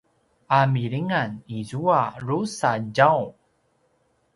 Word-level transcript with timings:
a 0.59 0.61
milingan 0.73 1.31
izua 1.59 2.01
drusa 2.19 2.71
djaum 2.93 3.29